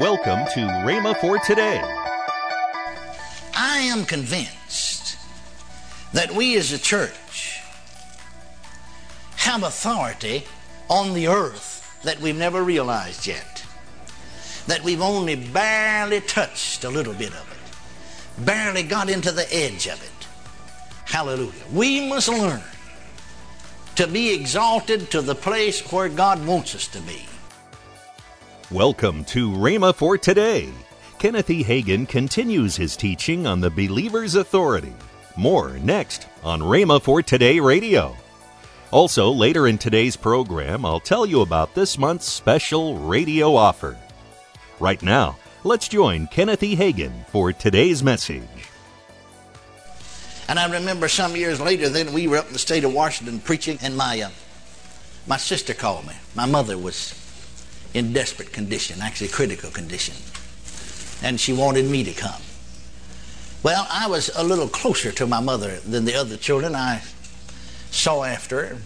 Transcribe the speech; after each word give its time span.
Welcome 0.00 0.46
to 0.54 0.60
Rhema 0.60 1.20
for 1.20 1.40
today. 1.40 1.82
I 3.56 3.78
am 3.78 4.04
convinced 4.04 5.16
that 6.12 6.30
we 6.30 6.56
as 6.56 6.70
a 6.70 6.78
church 6.78 7.60
have 9.38 9.64
authority 9.64 10.44
on 10.88 11.14
the 11.14 11.26
earth 11.26 12.00
that 12.04 12.20
we've 12.20 12.36
never 12.36 12.62
realized 12.62 13.26
yet. 13.26 13.64
That 14.68 14.84
we've 14.84 15.02
only 15.02 15.34
barely 15.34 16.20
touched 16.20 16.84
a 16.84 16.90
little 16.90 17.14
bit 17.14 17.32
of 17.32 17.50
it, 17.50 18.44
barely 18.44 18.84
got 18.84 19.10
into 19.10 19.32
the 19.32 19.52
edge 19.52 19.88
of 19.88 20.00
it. 20.00 20.26
Hallelujah. 21.06 21.64
We 21.72 22.08
must 22.08 22.28
learn 22.28 22.62
to 23.96 24.06
be 24.06 24.32
exalted 24.32 25.10
to 25.10 25.22
the 25.22 25.34
place 25.34 25.80
where 25.90 26.08
God 26.08 26.46
wants 26.46 26.76
us 26.76 26.86
to 26.86 27.00
be. 27.00 27.24
Welcome 28.70 29.24
to 29.24 29.50
Rhema 29.50 29.94
for 29.94 30.18
today. 30.18 30.68
Kenneth 31.18 31.48
E. 31.48 31.64
Hagin 31.64 32.06
continues 32.06 32.76
his 32.76 32.98
teaching 32.98 33.46
on 33.46 33.62
the 33.62 33.70
believer's 33.70 34.34
authority. 34.34 34.92
More 35.38 35.78
next 35.78 36.28
on 36.44 36.60
Rhema 36.60 37.00
for 37.00 37.22
Today 37.22 37.60
Radio. 37.60 38.14
Also, 38.90 39.30
later 39.30 39.68
in 39.68 39.78
today's 39.78 40.16
program, 40.16 40.84
I'll 40.84 41.00
tell 41.00 41.24
you 41.24 41.40
about 41.40 41.74
this 41.74 41.96
month's 41.96 42.28
special 42.28 42.98
radio 42.98 43.56
offer. 43.56 43.96
Right 44.78 45.02
now, 45.02 45.38
let's 45.64 45.88
join 45.88 46.26
Kenneth 46.26 46.62
E. 46.62 46.76
Hagin 46.76 47.24
for 47.28 47.54
today's 47.54 48.02
message. 48.02 48.42
And 50.46 50.58
I 50.58 50.70
remember 50.70 51.08
some 51.08 51.34
years 51.36 51.58
later, 51.58 51.88
then 51.88 52.12
we 52.12 52.28
were 52.28 52.36
up 52.36 52.48
in 52.48 52.52
the 52.52 52.58
state 52.58 52.84
of 52.84 52.92
Washington 52.92 53.40
preaching, 53.40 53.78
and 53.80 53.96
my 53.96 54.20
uh, 54.20 54.28
my 55.26 55.38
sister 55.38 55.72
called 55.72 56.06
me. 56.06 56.12
My 56.34 56.44
mother 56.44 56.76
was 56.76 57.14
in 57.94 58.12
desperate 58.12 58.52
condition, 58.52 59.00
actually 59.00 59.28
critical 59.28 59.70
condition, 59.70 60.14
and 61.22 61.40
she 61.40 61.52
wanted 61.52 61.86
me 61.86 62.04
to 62.04 62.12
come. 62.12 62.40
Well, 63.62 63.86
I 63.90 64.06
was 64.06 64.30
a 64.36 64.44
little 64.44 64.68
closer 64.68 65.10
to 65.12 65.26
my 65.26 65.40
mother 65.40 65.80
than 65.80 66.04
the 66.04 66.14
other 66.14 66.36
children. 66.36 66.74
I 66.74 67.02
saw 67.90 68.22
after 68.22 68.66
her, 68.66 68.76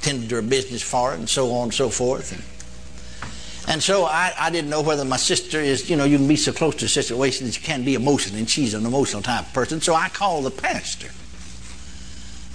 tended 0.00 0.30
her 0.32 0.42
business 0.42 0.82
for 0.82 1.10
her, 1.10 1.16
and 1.16 1.28
so 1.28 1.52
on 1.52 1.64
and 1.64 1.74
so 1.74 1.88
forth. 1.88 2.32
And, 2.32 3.72
and 3.72 3.82
so 3.82 4.04
I, 4.04 4.32
I 4.38 4.50
didn't 4.50 4.70
know 4.70 4.82
whether 4.82 5.04
my 5.04 5.16
sister 5.16 5.60
is, 5.60 5.88
you 5.88 5.96
know, 5.96 6.04
you 6.04 6.18
can 6.18 6.26
be 6.26 6.36
so 6.36 6.52
close 6.52 6.74
to 6.76 6.86
a 6.86 6.88
situation 6.88 7.46
that 7.46 7.56
you 7.56 7.62
can 7.62 7.84
be 7.84 7.94
emotional, 7.94 8.38
and 8.38 8.48
she's 8.50 8.74
an 8.74 8.86
emotional 8.86 9.22
type 9.22 9.46
of 9.46 9.52
person. 9.52 9.80
So 9.80 9.94
I 9.94 10.08
called 10.08 10.44
the 10.44 10.50
pastor 10.50 11.10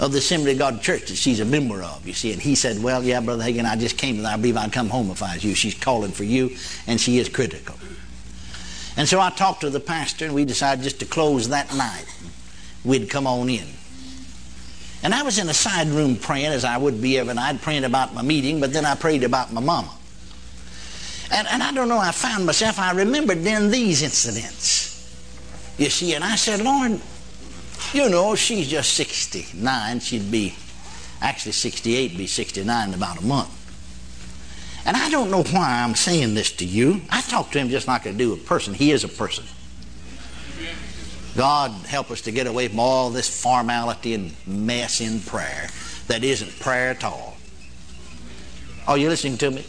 of 0.02 0.12
the 0.12 0.18
Assembly 0.18 0.54
of 0.54 0.58
God 0.58 0.82
Church 0.82 1.10
that 1.10 1.16
she's 1.16 1.40
a 1.40 1.46
member 1.46 1.84
of, 1.84 2.06
you 2.06 2.14
see. 2.14 2.34
And 2.34 2.42
he 2.42 2.56
said, 2.56 2.82
Well, 2.82 3.04
yeah, 3.04 3.22
Brother 3.22 3.44
Hagin, 3.44 3.66
I 3.66 3.76
just 3.76 3.98
came, 3.98 4.18
and 4.18 4.28
I 4.28 4.36
believe 4.36 4.58
I'd 4.58 4.74
come 4.74 4.90
home 4.90 5.12
if 5.12 5.22
I 5.22 5.36
was 5.36 5.44
you. 5.44 5.54
She's 5.54 5.76
calling 5.76 6.12
for 6.12 6.24
you, 6.24 6.58
and 6.88 7.00
she 7.00 7.20
is 7.20 7.30
critical. 7.30 7.76
And 8.98 9.08
so 9.08 9.22
I 9.22 9.30
talked 9.30 9.62
to 9.62 9.70
the 9.70 9.80
pastor, 9.80 10.26
and 10.26 10.34
we 10.34 10.44
decided 10.44 10.84
just 10.84 11.00
to 11.00 11.06
close 11.06 11.50
that 11.50 11.74
night. 11.76 12.06
We'd 12.84 13.12
come 13.12 13.28
on 13.28 13.48
in. 13.48 13.68
And 15.04 15.14
I 15.14 15.22
was 15.22 15.38
in 15.38 15.48
a 15.50 15.54
side 15.54 15.88
room 15.88 16.16
praying, 16.16 16.48
as 16.48 16.66
I 16.66 16.78
would 16.78 17.00
be 17.00 17.20
every 17.20 17.36
night, 17.36 17.62
praying 17.62 17.84
about 17.84 18.14
my 18.16 18.24
meeting, 18.24 18.60
but 18.60 18.74
then 18.74 18.86
I 18.86 18.96
prayed 18.96 19.24
about 19.24 19.54
my 19.54 19.62
mama. 19.62 19.92
And, 21.32 21.48
and 21.48 21.62
I 21.62 21.72
don't 21.72 21.88
know, 21.88 22.00
I 22.00 22.12
found 22.12 22.48
myself, 22.48 22.80
I 22.80 22.92
remembered 22.92 23.44
then 23.44 23.70
these 23.70 24.02
incidents. 24.02 24.90
You 25.78 25.90
see, 25.90 26.16
and 26.16 26.24
I 26.24 26.36
said, 26.36 26.62
Lord, 26.62 27.00
you 27.94 28.09
know, 28.09 28.36
she's 28.36 28.67
just 28.67 28.94
69. 28.94 30.00
She'd 30.00 30.31
be, 30.31 30.56
actually 31.22 31.52
68, 31.53 32.17
be 32.17 32.28
69 32.28 32.88
in 32.89 32.94
about 32.94 33.22
a 33.22 33.25
month. 33.25 33.58
And 34.86 34.97
I 34.97 35.09
don't 35.09 35.30
know 35.30 35.44
why 35.44 35.81
I'm 35.84 35.95
saying 35.95 36.34
this 36.34 36.52
to 36.53 36.66
you. 36.66 37.02
I 37.09 37.22
talk 37.22 37.52
to 37.52 37.59
him 37.59 37.69
just 37.69 37.88
like 37.88 38.08
I 38.08 38.12
do 38.12 38.34
a 38.34 38.38
person. 38.38 38.73
He 38.73 38.92
is 38.92 39.03
a 39.03 39.08
person. 39.08 39.45
God 41.36 41.72
help 41.86 42.12
us 42.12 42.22
to 42.22 42.31
get 42.31 42.47
away 42.47 42.67
from 42.67 42.80
all 42.80 43.09
this 43.09 43.42
formality 43.42 44.14
and 44.14 44.35
mess 44.46 45.00
in 45.00 45.22
prayer 45.22 45.69
that 46.07 46.24
isn't 46.24 46.59
prayer 46.59 46.90
at 46.90 47.03
all. 47.03 47.38
Are 48.88 48.97
you 48.97 49.07
listening 49.07 49.38
to 49.38 49.51
me? 49.51 49.66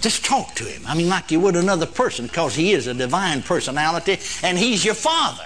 Just 0.00 0.24
talk 0.24 0.54
to 0.54 0.64
him. 0.64 0.82
I 0.86 0.94
mean, 0.94 1.08
like 1.08 1.30
you 1.30 1.40
would 1.40 1.56
another 1.56 1.86
person, 1.86 2.26
because 2.26 2.54
he 2.54 2.72
is 2.72 2.86
a 2.86 2.94
divine 2.94 3.42
personality 3.42 4.18
and 4.42 4.56
he's 4.56 4.84
your 4.84 4.94
father. 4.94 5.44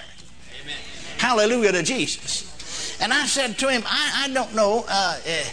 Hallelujah 1.28 1.72
to 1.72 1.82
Jesus. 1.82 2.96
And 3.02 3.12
I 3.12 3.26
said 3.26 3.58
to 3.58 3.68
him, 3.68 3.82
I, 3.84 4.24
I 4.24 4.32
don't 4.32 4.54
know. 4.54 4.86
Uh, 4.88 5.18
uh, 5.28 5.44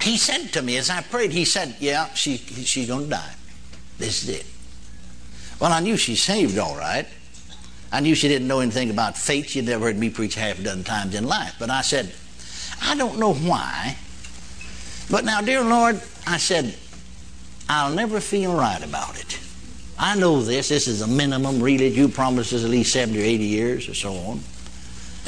he 0.00 0.16
said 0.16 0.52
to 0.54 0.62
me 0.62 0.76
as 0.76 0.90
I 0.90 1.02
prayed, 1.02 1.30
he 1.30 1.44
said, 1.44 1.76
Yeah, 1.78 2.12
she, 2.14 2.36
she's 2.36 2.88
going 2.88 3.04
to 3.04 3.10
die. 3.10 3.34
This 3.98 4.24
is 4.24 4.40
it. 4.40 4.46
Well, 5.60 5.72
I 5.72 5.78
knew 5.78 5.96
she's 5.96 6.20
saved 6.20 6.58
all 6.58 6.76
right. 6.76 7.06
I 7.92 8.00
knew 8.00 8.16
she 8.16 8.26
didn't 8.26 8.48
know 8.48 8.58
anything 8.58 8.90
about 8.90 9.16
faith. 9.16 9.50
She'd 9.50 9.66
never 9.66 9.84
heard 9.84 9.98
me 9.98 10.10
preach 10.10 10.34
half 10.34 10.58
a 10.58 10.62
dozen 10.64 10.82
times 10.82 11.14
in 11.14 11.28
life. 11.28 11.54
But 11.60 11.70
I 11.70 11.82
said, 11.82 12.12
I 12.82 12.96
don't 12.96 13.20
know 13.20 13.34
why. 13.34 13.96
But 15.08 15.24
now, 15.24 15.42
dear 15.42 15.62
Lord, 15.62 16.02
I 16.26 16.38
said, 16.38 16.74
I'll 17.68 17.94
never 17.94 18.18
feel 18.18 18.52
right 18.52 18.82
about 18.82 19.16
it. 19.20 19.38
I 19.96 20.16
know 20.16 20.42
this. 20.42 20.70
This 20.70 20.88
is 20.88 21.02
a 21.02 21.06
minimum, 21.06 21.62
really. 21.62 21.86
You 21.86 22.08
promised 22.08 22.52
us 22.52 22.64
at 22.64 22.70
least 22.70 22.92
70 22.92 23.20
or 23.20 23.24
80 23.24 23.44
years 23.44 23.88
or 23.88 23.94
so 23.94 24.14
on. 24.14 24.40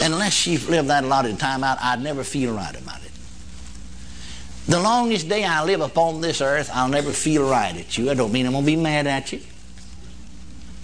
Unless 0.00 0.32
she 0.32 0.58
lived 0.58 0.88
that 0.88 1.04
allotted 1.04 1.38
time 1.38 1.62
out, 1.64 1.78
I'd 1.80 2.02
never 2.02 2.24
feel 2.24 2.54
right 2.54 2.74
about 2.80 3.02
it. 3.04 3.10
The 4.66 4.80
longest 4.80 5.28
day 5.28 5.44
I 5.44 5.62
live 5.64 5.80
upon 5.80 6.20
this 6.20 6.40
earth, 6.40 6.70
I'll 6.72 6.88
never 6.88 7.12
feel 7.12 7.48
right 7.48 7.76
at 7.76 7.98
you. 7.98 8.10
I 8.10 8.14
don't 8.14 8.32
mean 8.32 8.46
I'm 8.46 8.52
going 8.52 8.64
to 8.64 8.70
be 8.70 8.76
mad 8.76 9.06
at 9.06 9.32
you, 9.32 9.40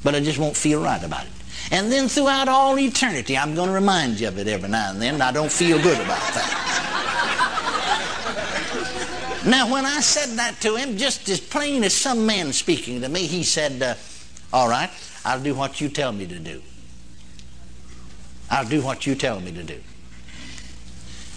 but 0.04 0.14
I 0.14 0.20
just 0.20 0.38
won't 0.38 0.56
feel 0.56 0.82
right 0.82 1.02
about 1.02 1.24
it. 1.24 1.30
And 1.70 1.90
then 1.90 2.08
throughout 2.08 2.48
all 2.48 2.78
eternity, 2.78 3.36
I'm 3.36 3.54
going 3.54 3.68
to 3.68 3.74
remind 3.74 4.20
you 4.20 4.28
of 4.28 4.38
it 4.38 4.48
every 4.48 4.68
now 4.68 4.90
and 4.90 5.00
then, 5.00 5.14
and 5.14 5.22
I 5.22 5.32
don't 5.32 5.52
feel 5.52 5.80
good 5.82 5.98
about 5.98 6.18
that. 6.34 6.70
Now, 9.46 9.72
when 9.72 9.86
I 9.86 10.00
said 10.00 10.36
that 10.36 10.60
to 10.60 10.76
him, 10.76 10.98
just 10.98 11.28
as 11.30 11.40
plain 11.40 11.82
as 11.82 11.94
some 11.94 12.26
man 12.26 12.52
speaking 12.52 13.00
to 13.00 13.08
me, 13.08 13.26
he 13.26 13.42
said, 13.42 13.82
uh, 13.82 13.94
All 14.52 14.68
right, 14.68 14.90
I'll 15.24 15.40
do 15.40 15.54
what 15.54 15.80
you 15.80 15.88
tell 15.88 16.12
me 16.12 16.26
to 16.26 16.38
do. 16.38 16.60
I'll 18.50 18.66
do 18.66 18.82
what 18.82 19.06
you 19.06 19.14
tell 19.14 19.40
me 19.40 19.52
to 19.52 19.62
do. 19.62 19.80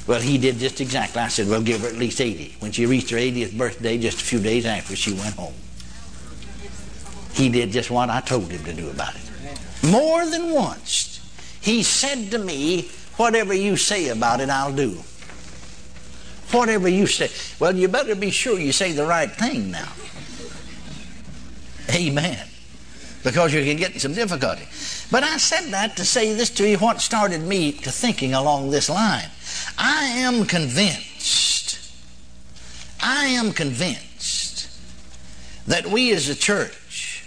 Well, 0.07 0.19
he 0.19 0.37
did 0.37 0.57
just 0.57 0.81
exactly. 0.81 1.21
I 1.21 1.27
said, 1.29 1.47
Well, 1.47 1.61
give 1.61 1.81
her 1.81 1.87
at 1.87 1.95
least 1.95 2.19
80. 2.19 2.57
When 2.59 2.71
she 2.71 2.85
reached 2.85 3.09
her 3.11 3.17
80th 3.17 3.57
birthday, 3.57 3.97
just 3.97 4.21
a 4.21 4.23
few 4.23 4.39
days 4.39 4.65
after, 4.65 4.95
she 4.95 5.13
went 5.13 5.35
home. 5.35 5.53
He 7.33 7.49
did 7.49 7.71
just 7.71 7.89
what 7.89 8.09
I 8.09 8.19
told 8.21 8.51
him 8.51 8.63
to 8.65 8.73
do 8.73 8.89
about 8.89 9.15
it. 9.15 9.21
More 9.89 10.25
than 10.25 10.51
once, 10.51 11.19
he 11.61 11.83
said 11.83 12.31
to 12.31 12.39
me, 12.39 12.89
Whatever 13.15 13.53
you 13.53 13.77
say 13.77 14.09
about 14.09 14.41
it, 14.41 14.49
I'll 14.49 14.73
do 14.73 14.97
whatever 16.53 16.87
you 16.87 17.07
say. 17.07 17.29
Well, 17.59 17.75
you 17.75 17.87
better 17.87 18.15
be 18.15 18.29
sure 18.29 18.59
you 18.59 18.71
say 18.71 18.91
the 18.91 19.05
right 19.05 19.31
thing 19.31 19.71
now. 19.71 19.91
Amen. 21.93 22.47
Because 23.23 23.53
you 23.53 23.63
can 23.63 23.77
get 23.77 23.99
some 24.01 24.13
difficulty. 24.13 24.67
But 25.09 25.23
I 25.23 25.37
said 25.37 25.71
that 25.71 25.95
to 25.97 26.05
say 26.05 26.33
this 26.33 26.49
to 26.51 26.67
you 26.67 26.77
what 26.77 27.01
started 27.01 27.41
me 27.41 27.71
to 27.71 27.91
thinking 27.91 28.33
along 28.33 28.69
this 28.69 28.89
line. 28.89 29.29
I 29.77 30.05
am 30.05 30.45
convinced, 30.45 31.91
I 33.01 33.25
am 33.25 33.53
convinced 33.53 34.69
that 35.67 35.87
we 35.87 36.11
as 36.11 36.27
a 36.27 36.35
church 36.35 37.25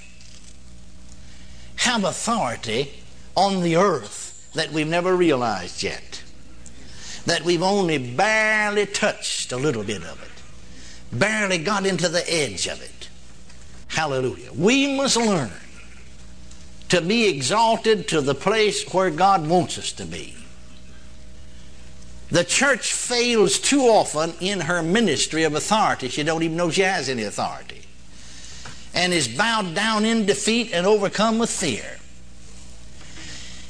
have 1.76 2.04
authority 2.04 2.92
on 3.34 3.62
the 3.62 3.76
earth 3.76 4.50
that 4.54 4.72
we've 4.72 4.86
never 4.86 5.16
realized 5.16 5.82
yet 5.82 6.22
that 7.26 7.42
we've 7.42 7.62
only 7.62 7.98
barely 7.98 8.86
touched 8.86 9.52
a 9.52 9.56
little 9.56 9.82
bit 9.82 10.02
of 10.04 10.22
it, 10.22 11.16
barely 11.16 11.58
got 11.58 11.84
into 11.84 12.08
the 12.08 12.24
edge 12.32 12.66
of 12.68 12.80
it. 12.80 13.08
Hallelujah. 13.88 14.52
We 14.52 14.96
must 14.96 15.16
learn 15.16 15.50
to 16.88 17.00
be 17.00 17.28
exalted 17.28 18.08
to 18.08 18.20
the 18.20 18.34
place 18.34 18.84
where 18.92 19.10
God 19.10 19.46
wants 19.46 19.78
us 19.78 19.92
to 19.92 20.04
be. 20.04 20.34
The 22.30 22.44
church 22.44 22.92
fails 22.92 23.58
too 23.58 23.82
often 23.82 24.34
in 24.40 24.60
her 24.62 24.82
ministry 24.82 25.44
of 25.44 25.54
authority. 25.54 26.08
She 26.08 26.22
don't 26.22 26.42
even 26.42 26.56
know 26.56 26.70
she 26.70 26.82
has 26.82 27.08
any 27.08 27.22
authority. 27.22 27.82
And 28.94 29.12
is 29.12 29.28
bowed 29.28 29.74
down 29.74 30.04
in 30.04 30.26
defeat 30.26 30.70
and 30.72 30.86
overcome 30.86 31.38
with 31.38 31.50
fear. 31.50 31.98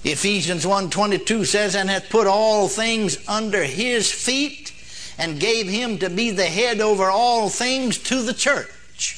Ephesians 0.04 0.64
1:22 0.64 1.44
says, 1.44 1.74
"And 1.74 1.90
hath 1.90 2.08
put 2.08 2.26
all 2.26 2.68
things 2.68 3.18
under 3.26 3.64
his 3.64 4.10
feet, 4.10 4.70
and 5.18 5.40
gave 5.40 5.68
him 5.68 5.98
to 5.98 6.08
be 6.08 6.30
the 6.30 6.46
head 6.46 6.80
over 6.80 7.10
all 7.10 7.50
things 7.50 7.98
to 7.98 8.22
the 8.22 8.32
church." 8.32 9.16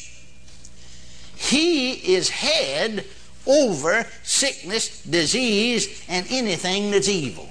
He 1.36 1.92
is 1.92 2.30
head 2.30 3.04
over 3.48 4.06
sickness, 4.22 5.02
disease, 5.02 6.04
and 6.08 6.26
anything 6.30 6.90
that's 6.90 7.08
evil. 7.08 7.48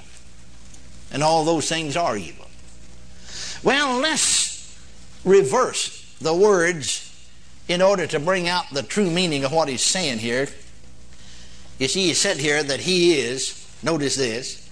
And 1.12 1.24
all 1.24 1.44
those 1.44 1.68
things 1.68 1.98
are 1.98 2.16
evil. 2.16 2.46
Well, 3.64 4.00
let's 4.00 4.78
reverse 5.26 6.16
the 6.22 6.34
words 6.34 7.04
in 7.68 7.82
order 7.82 8.08
to 8.08 8.20
bring 8.20 8.48
out 8.48 8.70
the 8.72 8.84
true 8.84 9.10
meaning 9.10 9.44
of 9.44 9.52
what 9.52 9.68
he's 9.68 9.82
saying 9.82 10.20
here, 10.20 10.48
you 11.80 11.88
see, 11.88 12.08
he 12.08 12.14
said 12.14 12.38
here 12.38 12.64
that 12.64 12.82
he 12.82 13.20
is, 13.20 13.68
notice 13.84 14.16
this, 14.16 14.68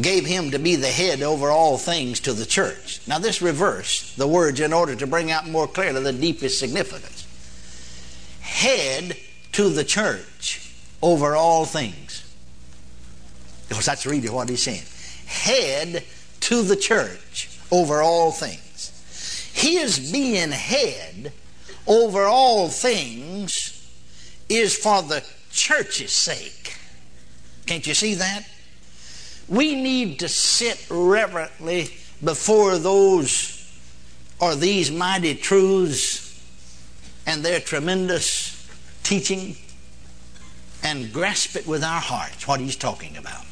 gave 0.00 0.26
him 0.26 0.50
to 0.50 0.58
be 0.58 0.76
the 0.76 0.88
head 0.88 1.22
over 1.22 1.50
all 1.50 1.78
things 1.78 2.20
to 2.20 2.32
the 2.32 2.46
church. 2.46 3.00
Now, 3.06 3.18
this 3.18 3.42
reverse 3.42 4.14
the 4.16 4.26
words 4.26 4.60
in 4.60 4.72
order 4.72 4.96
to 4.96 5.06
bring 5.06 5.30
out 5.30 5.48
more 5.48 5.66
clearly 5.66 6.02
the 6.02 6.12
deepest 6.12 6.58
significance. 6.58 7.26
Head 8.40 9.16
to 9.52 9.68
the 9.68 9.84
church 9.84 10.74
over 11.02 11.34
all 11.34 11.64
things. 11.64 12.24
Because 13.68 13.86
that's 13.86 14.06
really 14.06 14.28
what 14.28 14.48
he's 14.48 14.62
saying. 14.62 14.82
Head 15.26 16.04
to 16.40 16.62
the 16.62 16.76
church 16.76 17.58
over 17.70 18.02
all 18.02 18.32
things. 18.32 19.50
His 19.54 20.10
being 20.12 20.50
head 20.50 21.32
over 21.86 22.24
all 22.24 22.68
things 22.68 23.78
is 24.48 24.76
for 24.76 25.02
the 25.02 25.24
church's 25.50 26.12
sake. 26.12 26.76
Can't 27.66 27.86
you 27.86 27.94
see 27.94 28.14
that? 28.14 28.44
We 29.48 29.74
need 29.74 30.18
to 30.20 30.28
sit 30.28 30.86
reverently 30.90 31.90
before 32.22 32.78
those 32.78 33.58
or 34.40 34.54
these 34.54 34.90
mighty 34.90 35.34
truths 35.34 36.28
and 37.26 37.42
their 37.42 37.60
tremendous 37.60 38.51
teaching 39.12 39.54
and 40.82 41.12
grasp 41.12 41.54
it 41.54 41.66
with 41.66 41.84
our 41.84 42.00
hearts 42.00 42.48
what 42.48 42.60
he's 42.60 42.76
talking 42.76 43.14
about. 43.18 43.44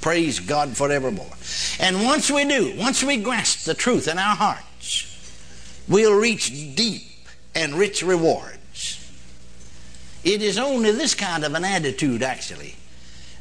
Praise 0.00 0.38
God 0.38 0.76
forevermore. 0.76 1.32
And 1.80 2.04
once 2.04 2.30
we 2.30 2.44
do, 2.44 2.72
once 2.78 3.02
we 3.02 3.16
grasp 3.16 3.64
the 3.64 3.74
truth 3.74 4.06
in 4.06 4.16
our 4.16 4.36
hearts, 4.36 5.82
we'll 5.88 6.16
reach 6.16 6.76
deep 6.76 7.02
and 7.52 7.74
rich 7.74 8.04
rewards. 8.04 9.12
It 10.22 10.40
is 10.40 10.56
only 10.56 10.92
this 10.92 11.16
kind 11.16 11.42
of 11.42 11.54
an 11.54 11.64
attitude, 11.64 12.22
actually, 12.22 12.76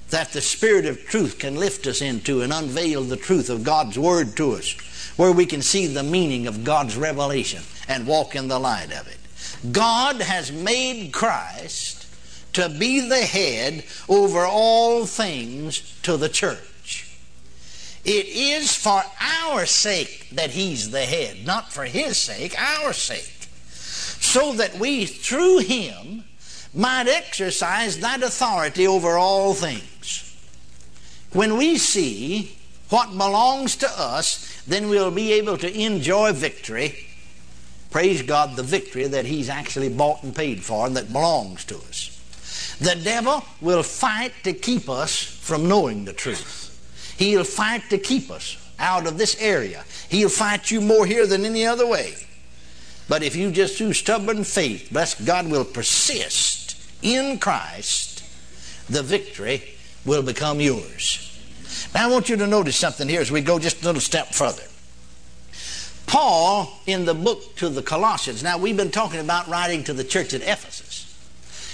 that 0.09 0.31
the 0.33 0.41
Spirit 0.41 0.87
of 0.87 1.05
truth 1.05 1.37
can 1.37 1.57
lift 1.57 1.85
us 1.85 2.01
into 2.01 2.41
and 2.41 2.51
unveil 2.51 3.03
the 3.03 3.17
truth 3.17 3.51
of 3.51 3.63
God's 3.63 3.99
Word 3.99 4.35
to 4.37 4.53
us, 4.53 4.71
where 5.15 5.31
we 5.31 5.45
can 5.45 5.61
see 5.61 5.85
the 5.85 6.01
meaning 6.01 6.47
of 6.47 6.63
God's 6.63 6.97
revelation 6.97 7.61
and 7.87 8.07
walk 8.07 8.35
in 8.35 8.47
the 8.47 8.57
light 8.57 8.91
of 8.91 9.07
it. 9.07 9.19
God 9.71 10.21
has 10.21 10.51
made 10.51 11.11
Christ 11.11 12.05
to 12.53 12.69
be 12.69 13.01
the 13.01 13.21
head 13.21 13.83
over 14.07 14.45
all 14.45 15.05
things 15.05 15.99
to 16.03 16.17
the 16.17 16.29
church. 16.29 17.17
It 18.05 18.27
is 18.27 18.75
for 18.75 19.03
our 19.19 19.65
sake 19.65 20.29
that 20.31 20.51
He's 20.51 20.91
the 20.91 21.05
head, 21.05 21.45
not 21.45 21.73
for 21.73 21.85
His 21.85 22.17
sake, 22.17 22.55
our 22.57 22.93
sake. 22.93 23.49
So 23.69 24.53
that 24.53 24.77
we, 24.77 25.05
through 25.05 25.59
Him, 25.59 26.23
might 26.73 27.07
exercise 27.07 27.99
that 27.99 28.21
authority 28.21 28.85
over 28.85 29.17
all 29.17 29.53
things. 29.53 30.21
When 31.31 31.57
we 31.57 31.77
see 31.77 32.57
what 32.89 33.17
belongs 33.17 33.75
to 33.77 33.89
us, 33.89 34.61
then 34.67 34.89
we'll 34.89 35.11
be 35.11 35.33
able 35.33 35.57
to 35.57 35.73
enjoy 35.73 36.31
victory. 36.31 37.04
Praise 37.95 38.23
God, 38.23 38.57
the 38.57 38.61
victory 38.61 39.07
that 39.07 39.23
He's 39.23 39.47
actually 39.47 39.87
bought 39.87 40.21
and 40.21 40.35
paid 40.35 40.61
for 40.61 40.85
and 40.85 40.97
that 40.97 41.13
belongs 41.13 41.63
to 41.63 41.77
us. 41.77 42.77
The 42.81 43.01
devil 43.01 43.41
will 43.61 43.83
fight 43.83 44.33
to 44.43 44.51
keep 44.51 44.89
us 44.89 45.17
from 45.17 45.69
knowing 45.69 46.03
the 46.03 46.11
truth. 46.11 47.15
He'll 47.17 47.45
fight 47.45 47.83
to 47.91 47.97
keep 47.97 48.29
us 48.29 48.57
out 48.79 49.07
of 49.07 49.17
this 49.17 49.41
area. 49.41 49.85
He'll 50.09 50.27
fight 50.27 50.71
you 50.71 50.81
more 50.81 51.05
here 51.05 51.25
than 51.25 51.45
any 51.45 51.65
other 51.65 51.87
way. 51.87 52.15
But 53.07 53.23
if 53.23 53.33
you 53.33 53.49
just 53.49 53.77
through 53.77 53.93
stubborn 53.93 54.43
faith, 54.43 54.89
bless 54.91 55.15
God, 55.23 55.49
will 55.49 55.63
persist 55.63 56.75
in 57.01 57.39
Christ, 57.39 58.25
the 58.89 59.03
victory 59.03 59.63
will 60.05 60.21
become 60.21 60.59
yours. 60.59 61.31
Now, 61.93 62.09
I 62.09 62.11
want 62.11 62.27
you 62.27 62.35
to 62.35 62.45
notice 62.45 62.75
something 62.75 63.07
here 63.07 63.21
as 63.21 63.31
we 63.31 63.39
go 63.39 63.57
just 63.57 63.83
a 63.83 63.85
little 63.85 64.01
step 64.01 64.33
further. 64.33 64.63
Paul, 66.15 66.71
in 66.87 67.03
the 67.03 67.13
book 67.13 67.57
to 67.57 67.67
the 67.67 67.81
Colossians, 67.81 68.41
now 68.41 68.57
we've 68.57 68.77
been 68.77 68.89
talking 68.89 69.19
about 69.19 69.49
writing 69.49 69.83
to 69.83 69.91
the 69.91 70.05
church 70.05 70.33
at 70.33 70.43
Ephesus. 70.43 71.13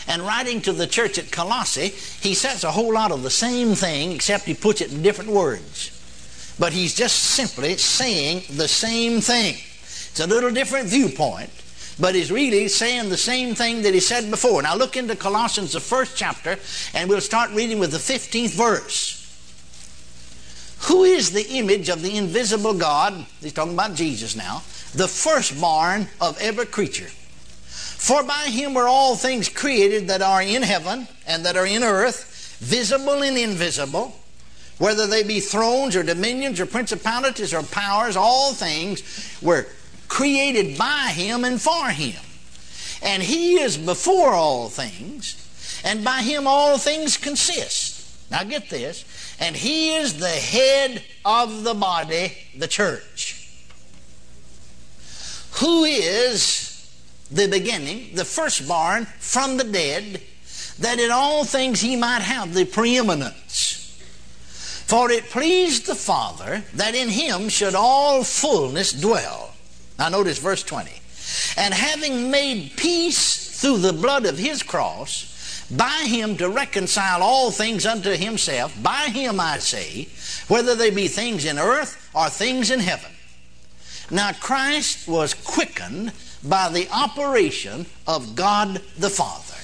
And 0.08 0.24
writing 0.24 0.62
to 0.62 0.74
the 0.74 0.88
church 0.88 1.20
at 1.20 1.32
Colossae, 1.32 1.90
he 2.28 2.34
says 2.34 2.64
a 2.64 2.72
whole 2.72 2.92
lot 2.92 3.12
of 3.12 3.22
the 3.22 3.30
same 3.30 3.76
thing, 3.76 4.14
except 4.14 4.46
he 4.46 4.56
puts 4.56 4.82
it 4.82 4.92
in 4.92 5.04
different 5.04 5.30
words. 5.30 6.56
But 6.58 6.74
he's 6.74 6.96
just 6.96 7.18
simply 7.18 7.78
saying 7.78 8.46
the 8.50 8.68
same 8.68 9.22
thing. 9.22 9.58
It's 9.84 10.20
a 10.20 10.26
little 10.26 10.50
different 10.50 10.88
viewpoint, 10.88 11.52
but 12.00 12.16
he's 12.16 12.32
really 12.32 12.68
saying 12.68 13.10
the 13.10 13.18
same 13.18 13.54
thing 13.54 13.84
that 13.84 13.94
he 13.94 14.00
said 14.00 14.32
before. 14.32 14.64
Now 14.64 14.76
look 14.76 14.98
into 14.98 15.16
Colossians, 15.16 15.74
the 15.74 15.80
first 15.80 16.18
chapter, 16.18 16.58
and 16.96 17.08
we'll 17.08 17.22
start 17.22 17.52
reading 17.52 17.78
with 17.78 17.92
the 17.92 18.00
15th 18.00 18.56
verse. 18.56 19.21
Who 20.84 21.04
is 21.04 21.32
the 21.32 21.48
image 21.58 21.90
of 21.90 22.02
the 22.02 22.18
invisible 22.18 22.74
God? 22.74 23.26
He's 23.40 23.54
talking 23.54 23.74
about 23.74 23.96
Jesus 23.96 24.36
now. 24.36 24.64
The 24.94 25.08
firstborn 25.08 26.08
of 26.20 26.40
every 26.42 26.66
creature. 26.66 27.10
For 28.02 28.24
by 28.24 28.46
him 28.46 28.74
were 28.74 28.88
all 28.88 29.16
things 29.16 29.48
created 29.48 30.08
that 30.08 30.22
are 30.24 30.42
in 30.42 30.64
heaven 30.64 31.08
and 31.28 31.46
that 31.46 31.56
are 31.56 31.68
in 31.68 31.84
earth, 31.84 32.58
visible 32.60 33.22
and 33.22 33.38
invisible, 33.38 34.16
whether 34.80 35.06
they 35.06 35.22
be 35.22 35.40
thrones 35.40 35.96
or 35.96 36.02
dominions 36.02 36.60
or 36.60 36.66
principalities 36.66 37.54
or 37.54 37.62
powers, 37.62 38.18
all 38.18 38.54
things 38.54 39.04
were 39.40 39.68
created 40.08 40.78
by 40.80 41.12
him 41.14 41.46
and 41.46 41.62
for 41.62 41.90
him. 41.90 42.20
And 43.04 43.22
he 43.22 43.60
is 43.60 43.78
before 43.78 44.34
all 44.34 44.68
things, 44.70 45.82
and 45.86 46.04
by 46.04 46.22
him 46.22 46.48
all 46.48 46.80
things 46.80 47.18
consist. 47.18 48.32
Now 48.32 48.44
get 48.44 48.70
this. 48.70 49.06
And 49.42 49.56
he 49.56 49.96
is 49.96 50.20
the 50.20 50.30
head 50.30 51.04
of 51.26 51.64
the 51.64 51.74
body, 51.74 52.38
the 52.58 52.68
church. 52.70 53.38
Who 55.60 55.84
is 55.84 56.90
the 57.30 57.48
beginning, 57.48 58.16
the 58.16 58.24
firstborn 58.24 59.06
from 59.20 59.58
the 59.58 59.66
dead, 59.66 60.22
that 60.80 61.00
in 61.00 61.12
all 61.12 61.44
things 61.44 61.82
he 61.82 61.98
might 61.98 62.22
have 62.22 62.54
the 62.54 62.64
preeminence. 62.64 63.68
For 64.88 65.12
it 65.12 65.26
pleased 65.26 65.86
the 65.86 65.96
Father 65.96 66.64
that 66.76 66.96
in 66.96 67.10
him 67.10 67.50
should 67.50 67.76
all 67.76 68.24
fullness 68.24 68.94
dwell 68.94 69.52
now 70.02 70.10
notice 70.10 70.40
verse 70.40 70.64
20. 70.64 70.90
And 71.58 71.76
having 71.76 72.32
made 72.32 72.72
peace 72.76 73.62
through 73.62 73.78
the 73.78 73.94
blood 73.94 74.26
of 74.26 74.40
his 74.40 74.64
cross, 74.64 75.31
by 75.76 76.06
him 76.06 76.38
to 76.38 76.50
reconcile 76.50 77.24
all 77.24 77.52
things 77.52 77.86
unto 77.86 78.12
himself, 78.12 78.74
by 78.82 79.10
him 79.10 79.40
I 79.40 79.60
say, 79.60 80.10
whether 80.48 80.76
they 80.76 80.90
be 80.90 81.08
things 81.08 81.46
in 81.46 81.58
earth 81.58 82.10
or 82.14 82.30
things 82.30 82.72
in 82.72 82.80
heaven. 82.80 83.12
Now 84.10 84.34
Christ 84.34 85.08
was 85.08 85.34
quickened 85.34 86.12
by 86.44 86.70
the 86.70 86.90
operation 86.92 87.86
of 88.08 88.36
God 88.36 88.82
the 88.98 89.10
Father. 89.10 89.56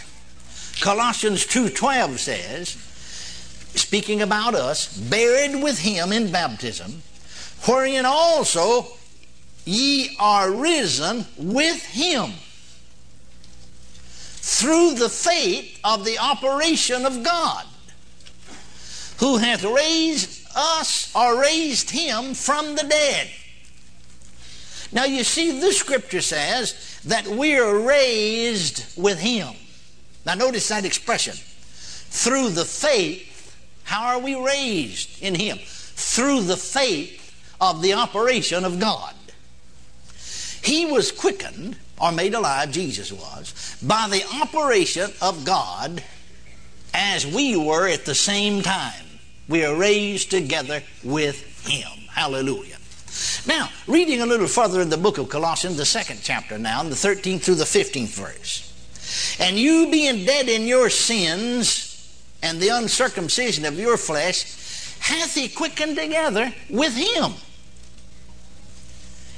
Colossians 0.79 1.45
2:12 1.45 2.17
says, 2.19 2.69
speaking 3.75 4.21
about 4.21 4.55
us, 4.55 4.95
buried 4.97 5.61
with 5.61 5.79
him 5.79 6.11
in 6.13 6.31
baptism, 6.31 7.01
wherein 7.65 8.05
also 8.05 8.87
ye 9.65 10.15
are 10.19 10.51
risen 10.51 11.25
with 11.37 11.83
him 11.87 12.31
through 14.49 14.93
the 14.93 15.09
faith 15.09 15.77
of 15.83 16.05
the 16.05 16.17
operation 16.17 17.05
of 17.05 17.21
God, 17.21 17.65
who 19.19 19.35
hath 19.35 19.61
raised 19.65 20.47
us 20.55 21.13
or 21.13 21.41
raised 21.41 21.89
him 21.89 22.33
from 22.33 22.75
the 22.75 22.83
dead. 22.83 23.29
Now 24.93 25.03
you 25.03 25.25
see, 25.25 25.59
this 25.59 25.77
scripture 25.77 26.21
says 26.21 27.01
that 27.03 27.27
we 27.27 27.59
are 27.59 27.77
raised 27.77 28.97
with 28.97 29.19
him. 29.19 29.53
Now 30.25 30.35
notice 30.35 30.69
that 30.69 30.85
expression. 30.85 31.35
Through 31.35 32.51
the 32.51 32.63
faith, 32.63 33.53
how 33.83 34.15
are 34.15 34.19
we 34.19 34.33
raised 34.33 35.21
in 35.21 35.35
him? 35.35 35.57
Through 35.61 36.43
the 36.43 36.55
faith 36.55 37.35
of 37.59 37.81
the 37.81 37.95
operation 37.95 38.63
of 38.63 38.79
God. 38.79 39.13
He 40.63 40.85
was 40.85 41.11
quickened, 41.11 41.75
or 41.99 42.11
made 42.11 42.33
alive, 42.33 42.71
Jesus 42.71 43.11
was, 43.11 43.77
by 43.81 44.07
the 44.09 44.23
operation 44.41 45.11
of 45.21 45.45
God 45.45 46.03
as 46.93 47.25
we 47.25 47.55
were 47.55 47.87
at 47.87 48.05
the 48.05 48.15
same 48.15 48.61
time. 48.61 49.05
We 49.47 49.63
are 49.65 49.75
raised 49.75 50.29
together 50.29 50.83
with 51.03 51.67
Him. 51.67 52.07
Hallelujah. 52.09 52.77
Now, 53.47 53.69
reading 53.87 54.21
a 54.21 54.25
little 54.25 54.47
further 54.47 54.81
in 54.81 54.89
the 54.89 54.97
book 54.97 55.17
of 55.17 55.29
Colossians, 55.29 55.77
the 55.77 55.85
second 55.85 56.19
chapter 56.21 56.57
now, 56.57 56.81
in 56.81 56.89
the 56.89 56.95
13th 56.95 57.41
through 57.41 57.55
the 57.55 57.63
15th 57.63 58.09
verse. 58.09 59.37
And 59.39 59.57
you 59.57 59.89
being 59.89 60.25
dead 60.25 60.49
in 60.49 60.67
your 60.67 60.89
sins 60.89 61.87
and 62.43 62.59
the 62.59 62.69
uncircumcision 62.69 63.65
of 63.65 63.79
your 63.79 63.97
flesh, 63.97 64.43
hath 64.99 65.33
he 65.33 65.47
quickened 65.47 65.97
together 65.97 66.53
with 66.69 66.95
him 66.95 67.33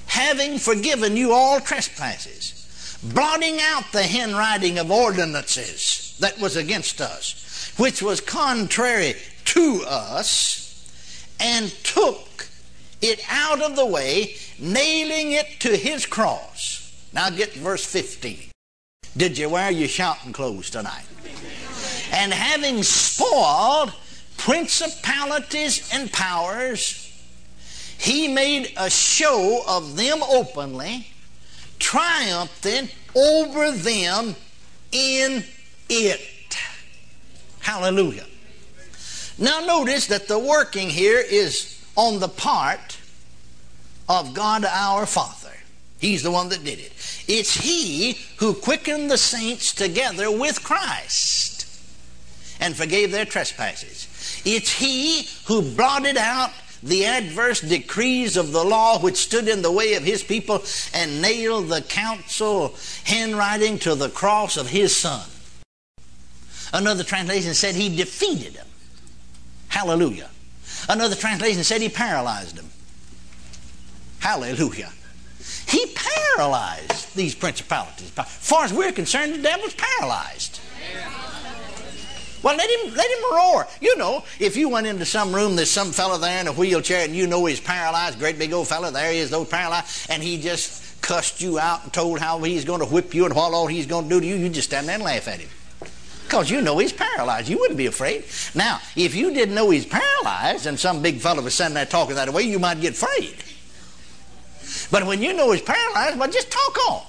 having 0.09 0.57
forgiven 0.57 1.15
you 1.15 1.31
all 1.31 1.59
trespasses, 1.59 2.97
blotting 3.13 3.59
out 3.61 3.91
the 3.91 4.03
handwriting 4.03 4.79
of 4.79 4.91
ordinances 4.91 6.17
that 6.19 6.37
was 6.39 6.55
against 6.55 6.99
us, 6.99 7.71
which 7.77 8.01
was 8.01 8.19
contrary 8.19 9.13
to 9.45 9.83
us, 9.87 11.35
and 11.39 11.69
took 11.83 12.47
it 13.01 13.23
out 13.29 13.61
of 13.61 13.75
the 13.75 13.85
way, 13.85 14.35
nailing 14.57 15.31
it 15.31 15.59
to 15.59 15.77
his 15.77 16.05
cross. 16.05 17.07
Now 17.13 17.29
get 17.29 17.53
verse 17.53 17.85
15. 17.85 18.49
Did 19.15 19.37
you 19.37 19.47
wear 19.49 19.71
your 19.71 19.87
shouting 19.87 20.33
clothes 20.33 20.69
tonight? 20.71 21.05
And 22.11 22.33
having 22.33 22.81
spoiled 22.81 23.93
principalities 24.37 25.87
and 25.93 26.11
powers, 26.11 27.08
he 28.00 28.29
made 28.29 28.74
a 28.77 28.89
show 28.89 29.62
of 29.68 29.98
them 29.98 30.24
openly, 30.24 31.08
triumphing 31.79 32.88
over 33.13 33.72
them 33.72 34.36
in 34.94 35.44
it. 35.89 36.58
Hallelujah. 37.60 38.25
Now, 39.38 39.60
notice 39.60 40.08
that 40.08 40.29
the 40.29 40.39
working 40.39 40.89
here 40.89 41.20
is 41.20 41.86
on 41.98 42.20
the 42.20 42.29
part 42.29 42.98
of 44.08 44.34
God 44.34 44.63
our 44.63 45.06
Father. 45.06 45.53
He's 46.00 46.24
the 46.24 46.32
one 46.32 46.48
that 46.50 46.63
did 46.63 46.79
it. 46.79 46.94
It's 47.27 47.53
He 47.53 48.18
who 48.38 48.53
quickened 48.53 49.12
the 49.12 49.18
saints 49.18 49.74
together 49.74 50.32
with 50.32 50.63
Christ 50.63 51.68
and 52.62 52.77
forgave 52.77 53.12
their 53.12 53.25
trespasses. 53.25 54.08
It's 54.46 54.72
He 54.72 55.27
who 55.48 55.62
blotted 55.62 56.15
out 56.15 56.51
the 56.81 57.05
adverse 57.05 57.62
decrees 57.62 58.38
of 58.38 58.51
the 58.51 58.63
law 58.63 59.00
which 59.00 59.17
stood 59.17 59.48
in 59.48 59.62
the 59.62 59.71
way 59.71 59.95
of 59.95 60.03
His 60.03 60.24
people 60.24 60.63
and 60.93 61.21
nailed 61.21 61.69
the 61.69 61.81
council 61.81 62.75
handwriting 63.03 63.79
to 63.79 63.95
the 63.95 64.09
cross 64.09 64.57
of 64.57 64.69
His 64.69 64.95
Son. 64.95 65.27
Another 66.74 67.03
translation 67.03 67.53
said 67.53 67.75
He 67.75 67.95
defeated 67.95 68.53
them. 68.53 68.67
Hallelujah. 69.67 70.29
Another 70.88 71.15
translation 71.15 71.63
said 71.63 71.81
He 71.81 71.89
paralyzed 71.89 72.55
them. 72.55 72.69
Hallelujah. 74.19 74.91
He 75.67 75.86
paralyzed 75.95 77.15
these 77.15 77.36
principalities. 77.36 78.12
As 78.17 78.27
far 78.27 78.65
as 78.65 78.74
we're 78.74 78.91
concerned, 78.91 79.33
the 79.33 79.41
devil's 79.41 79.75
paralyzed. 79.75 80.59
Well, 82.41 82.55
let 82.55 82.69
him 82.69 82.96
let 82.96 83.10
him 83.10 83.24
roar. 83.31 83.67
You 83.81 83.98
know, 83.98 84.24
if 84.39 84.55
you 84.55 84.69
went 84.69 84.88
into 84.88 85.05
some 85.05 85.34
room, 85.34 85.55
there's 85.55 85.72
some 85.72 85.91
fellow 85.91 86.17
there 86.17 86.39
in 86.39 86.48
a 86.48 86.53
wheelchair, 86.53 87.05
and 87.05 87.15
you 87.15 87.27
know 87.27 87.46
he's 87.46 87.60
paralyzed, 87.60 88.19
great 88.19 88.39
big 88.39 88.53
old 88.53 88.67
fellow, 88.67 88.91
there 88.91 89.12
he 89.12 89.19
is, 89.19 89.29
though 89.29 89.46
paralyzed, 89.46 90.10
and 90.10 90.24
he 90.24 90.41
just 90.41 91.01
cussed 91.01 91.41
you 91.41 91.60
out 91.60 91.84
and 91.84 91.93
told 91.93 92.19
how 92.19 92.39
he's 92.39 92.65
going 92.65 92.79
to 92.79 92.86
whip 92.86 93.13
you 93.13 93.25
and 93.25 93.36
what 93.36 93.53
all 93.53 93.67
he's 93.67 93.86
going 93.86 94.05
to 94.05 94.10
do 94.10 94.22
to 94.22 94.25
you, 94.25 94.36
you 94.36 94.50
just 94.50 94.69
stand 94.69 94.88
there 94.88 94.96
and 94.96 95.03
laugh 95.03 95.27
at 95.27 95.39
him. 95.39 95.50
Because 96.24 96.51
you 96.51 96.62
know 96.62 96.77
he's 96.77 96.93
paralyzed. 96.93 97.50
You 97.50 97.58
wouldn't 97.58 97.77
be 97.77 97.88
afraid. 97.88 98.24
Now, 98.53 98.79
if 98.96 99.15
you 99.15 99.34
didn't 99.34 99.55
know 99.55 99.72
he's 99.72 99.86
paralyzed 99.86 100.67
and 100.67 100.79
some 100.79 101.01
big 101.01 101.19
fellow 101.19 101.41
was 101.41 101.55
sitting 101.55 101.74
there 101.74 101.88
talking 101.88 102.15
that 102.15 102.31
way, 102.31 102.43
you 102.43 102.60
might 102.60 102.79
get 102.79 102.93
afraid. 102.93 103.36
But 104.91 105.08
when 105.08 105.24
you 105.24 105.34
know 105.34 105.51
he's 105.51 105.63
paralyzed, 105.63 106.19
well, 106.19 106.29
just 106.29 106.51
talk 106.51 106.89
on. 106.89 107.01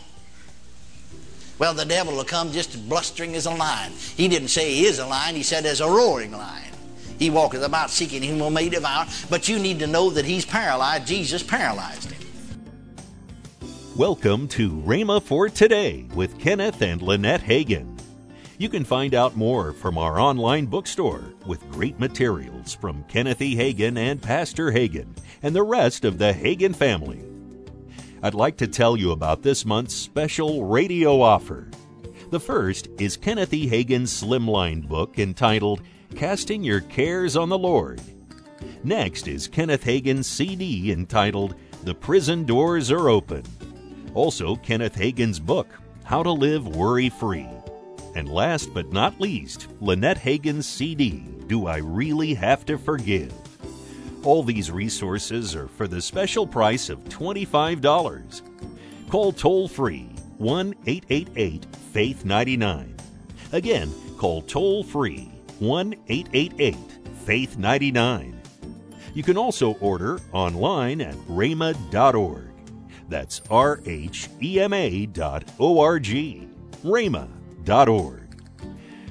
Well, 1.60 1.74
the 1.74 1.84
devil 1.84 2.16
will 2.16 2.24
come 2.24 2.52
just 2.52 2.88
blustering 2.88 3.34
as 3.36 3.44
a 3.44 3.50
lion. 3.50 3.92
He 3.92 4.28
didn't 4.28 4.48
say 4.48 4.72
he 4.72 4.86
is 4.86 4.98
a 4.98 5.06
lion, 5.06 5.34
he 5.34 5.42
said 5.42 5.66
as 5.66 5.82
a 5.82 5.86
roaring 5.86 6.32
lion. 6.32 6.72
He 7.18 7.28
walketh 7.28 7.62
about 7.62 7.90
seeking 7.90 8.22
whom 8.22 8.54
may 8.54 8.70
devour. 8.70 9.04
But 9.28 9.46
you 9.46 9.58
need 9.58 9.78
to 9.80 9.86
know 9.86 10.08
that 10.08 10.24
he's 10.24 10.46
paralyzed. 10.46 11.06
Jesus 11.06 11.42
paralyzed 11.42 12.12
him. 12.12 12.22
Welcome 13.94 14.48
to 14.48 14.70
Rhema 14.70 15.22
for 15.22 15.50
Today 15.50 16.06
with 16.14 16.38
Kenneth 16.38 16.80
and 16.80 17.02
Lynette 17.02 17.42
Hagin. 17.42 18.00
You 18.56 18.70
can 18.70 18.86
find 18.86 19.14
out 19.14 19.36
more 19.36 19.74
from 19.74 19.98
our 19.98 20.18
online 20.18 20.64
bookstore 20.64 21.34
with 21.44 21.70
great 21.70 22.00
materials 22.00 22.72
from 22.72 23.04
Kenneth 23.04 23.42
E. 23.42 23.54
Hagin 23.54 23.98
and 23.98 24.22
Pastor 24.22 24.72
Hagin 24.72 25.14
and 25.42 25.54
the 25.54 25.62
rest 25.62 26.06
of 26.06 26.16
the 26.16 26.32
Hagin 26.32 26.74
family. 26.74 27.29
I'd 28.22 28.34
like 28.34 28.58
to 28.58 28.68
tell 28.68 28.98
you 28.98 29.12
about 29.12 29.42
this 29.42 29.64
month's 29.64 29.94
special 29.94 30.66
radio 30.66 31.22
offer. 31.22 31.68
The 32.30 32.40
first 32.40 32.88
is 32.98 33.16
Kenneth 33.16 33.54
E. 33.54 33.66
Hagin's 33.66 34.12
slimline 34.12 34.86
book 34.86 35.18
entitled 35.18 35.80
Casting 36.16 36.62
Your 36.62 36.82
Cares 36.82 37.34
on 37.34 37.48
the 37.48 37.58
Lord. 37.58 38.00
Next 38.84 39.26
is 39.26 39.48
Kenneth 39.48 39.84
Hagin's 39.84 40.26
CD 40.26 40.92
entitled 40.92 41.54
The 41.84 41.94
Prison 41.94 42.44
Doors 42.44 42.90
Are 42.90 43.08
Open. 43.08 43.42
Also, 44.12 44.54
Kenneth 44.56 44.94
Hagin's 44.94 45.40
book, 45.40 45.68
How 46.04 46.22
to 46.22 46.30
Live 46.30 46.68
Worry 46.68 47.08
Free. 47.08 47.48
And 48.14 48.28
last 48.28 48.74
but 48.74 48.92
not 48.92 49.18
least, 49.18 49.68
Lynette 49.80 50.18
Hagin's 50.18 50.66
CD, 50.68 51.24
Do 51.46 51.66
I 51.66 51.78
Really 51.78 52.34
Have 52.34 52.66
to 52.66 52.76
Forgive? 52.76 53.32
All 54.22 54.42
these 54.42 54.70
resources 54.70 55.56
are 55.56 55.68
for 55.68 55.88
the 55.88 56.00
special 56.02 56.46
price 56.46 56.90
of 56.90 57.02
$25. 57.04 58.42
Call 59.08 59.32
toll 59.32 59.66
free 59.66 60.10
1 60.36 60.74
888 60.86 61.64
Faith 61.92 62.24
99. 62.26 62.96
Again, 63.52 63.92
call 64.18 64.42
toll 64.42 64.84
free 64.84 65.32
1 65.58 65.94
888 66.08 66.76
Faith 67.24 67.56
99. 67.56 68.40
You 69.14 69.22
can 69.22 69.38
also 69.38 69.72
order 69.80 70.20
online 70.32 71.00
at 71.00 71.14
rhema.org. 71.26 72.50
That's 73.08 73.40
R 73.50 73.80
H 73.86 74.28
E 74.42 74.60
M 74.60 74.72
A 74.74 75.06
dot 75.06 75.44
O 75.58 75.80
R 75.80 75.98
G. 75.98 76.46
rhema.org. 76.84 78.42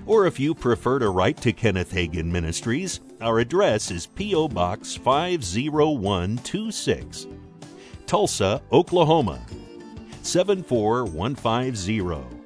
Or 0.05 0.25
if 0.25 0.39
you 0.39 0.55
prefer 0.55 0.99
to 0.99 1.09
write 1.09 1.37
to 1.37 1.51
Kenneth 1.51 1.91
Hagin 1.91 2.25
Ministries, 2.25 3.01
our 3.21 3.39
address 3.39 3.89
is 3.91 4.07
P.O. 4.07 4.47
Box 4.47 4.95
50126, 4.95 7.27
Tulsa, 8.05 8.61
Oklahoma 8.71 9.41
74150. 10.21 12.37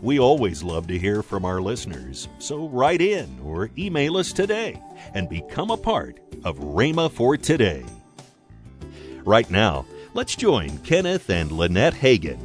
We 0.00 0.18
always 0.18 0.62
love 0.62 0.86
to 0.86 0.98
hear 0.98 1.22
from 1.22 1.44
our 1.44 1.60
listeners, 1.60 2.28
so 2.38 2.66
write 2.68 3.02
in 3.02 3.38
or 3.44 3.68
email 3.76 4.16
us 4.16 4.32
today 4.32 4.82
and 5.12 5.28
become 5.28 5.70
a 5.70 5.76
part 5.76 6.18
of 6.44 6.56
Rhema 6.58 7.10
for 7.10 7.36
Today. 7.36 7.84
Right 9.24 9.50
now, 9.50 9.84
let's 10.14 10.34
join 10.34 10.78
Kenneth 10.78 11.28
and 11.28 11.52
Lynette 11.52 11.92
Hagin. 11.92 12.38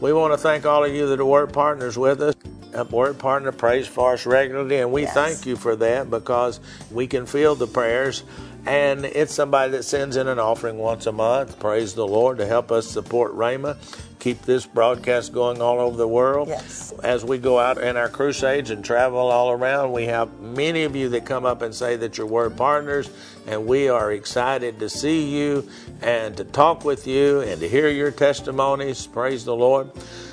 We 0.00 0.12
want 0.12 0.34
to 0.34 0.38
thank 0.38 0.66
all 0.66 0.84
of 0.84 0.92
you 0.92 1.06
that 1.06 1.20
are 1.20 1.24
word 1.24 1.54
partners 1.54 1.96
with 1.96 2.20
us. 2.20 2.34
Uh, 2.74 2.78
a 2.80 2.84
word 2.84 3.18
partner 3.18 3.52
prays 3.52 3.86
for 3.86 4.14
us 4.14 4.26
regularly, 4.26 4.78
and 4.78 4.92
we 4.92 5.02
Yes. 5.02 5.14
thank 5.14 5.46
you 5.46 5.56
for 5.56 5.76
that 5.76 6.10
because 6.10 6.60
we 6.90 7.06
can 7.06 7.26
feel 7.26 7.54
the 7.54 7.66
prayers. 7.66 8.22
And 8.64 9.04
it's 9.04 9.34
somebody 9.34 9.72
that 9.72 9.82
sends 9.84 10.16
in 10.16 10.28
an 10.28 10.38
offering 10.38 10.78
once 10.78 11.06
a 11.06 11.12
month. 11.12 11.58
Praise 11.58 11.94
the 11.94 12.06
Lord 12.06 12.38
to 12.38 12.46
help 12.46 12.70
us 12.70 12.86
support 12.86 13.36
Rhema, 13.36 13.76
keep 14.20 14.42
this 14.42 14.66
broadcast 14.66 15.32
going 15.32 15.60
all 15.60 15.80
over 15.80 15.96
the 15.96 16.06
world. 16.06 16.46
Yes. 16.46 16.92
As 17.02 17.24
we 17.24 17.38
go 17.38 17.58
out 17.58 17.78
in 17.78 17.96
our 17.96 18.08
crusades 18.08 18.70
and 18.70 18.84
travel 18.84 19.18
all 19.18 19.50
around, 19.50 19.90
we 19.90 20.04
have 20.04 20.38
many 20.38 20.84
of 20.84 20.94
you 20.94 21.08
that 21.08 21.26
come 21.26 21.44
up 21.44 21.60
and 21.62 21.74
say 21.74 21.96
that 21.96 22.16
you're 22.18 22.26
word 22.28 22.56
partners, 22.56 23.10
and 23.48 23.66
we 23.66 23.88
are 23.88 24.12
excited 24.12 24.78
to 24.78 24.88
see 24.88 25.24
you 25.28 25.68
and 26.00 26.36
to 26.36 26.44
talk 26.44 26.84
with 26.84 27.08
you 27.08 27.40
and 27.40 27.60
to 27.60 27.68
hear 27.68 27.88
your 27.88 28.12
testimonies. 28.12 29.08
Praise 29.08 29.44
the 29.44 29.56
Lord. 29.56 29.90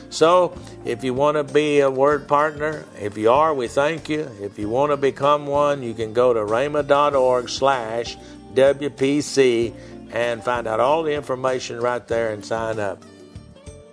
So, 0.09 0.57
if 0.85 1.03
you 1.03 1.13
want 1.13 1.37
to 1.37 1.53
be 1.53 1.81
a 1.81 1.89
word 1.89 2.27
partner, 2.27 2.85
if 2.99 3.17
you 3.17 3.29
are, 3.31 3.53
we 3.53 3.67
thank 3.67 4.09
you. 4.09 4.29
If 4.41 4.57
you 4.57 4.67
want 4.67 4.91
to 4.91 4.97
become 4.97 5.45
one, 5.45 5.83
you 5.83 5.93
can 5.93 6.13
go 6.13 6.33
to 6.33 6.39
rhema.org 6.39 7.47
slash 7.49 8.17
WPC 8.53 9.73
and 10.11 10.43
find 10.43 10.67
out 10.67 10.79
all 10.79 11.03
the 11.03 11.13
information 11.13 11.79
right 11.79 12.05
there 12.07 12.33
and 12.33 12.43
sign 12.43 12.79
up. 12.79 13.03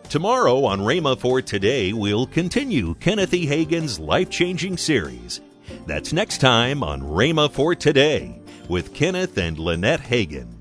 Tomorrow 0.08 0.64
on 0.64 0.80
Rhema 0.80 1.18
for 1.18 1.42
Today, 1.42 1.92
we'll 1.92 2.26
continue 2.26 2.94
Kenneth 2.94 3.34
E. 3.34 3.46
Hagin's 3.46 3.98
life 3.98 4.30
changing 4.30 4.78
series. 4.78 5.40
That's 5.86 6.12
next 6.12 6.38
time 6.38 6.82
on 6.82 7.02
Rhema 7.02 7.50
for 7.50 7.74
Today 7.74 8.40
with 8.68 8.94
Kenneth 8.94 9.36
and 9.36 9.58
Lynette 9.58 10.00
Hagin. 10.00 10.55